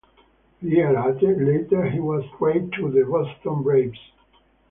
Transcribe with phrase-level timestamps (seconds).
[0.63, 3.99] A year later, he was traded to the Boston Braves.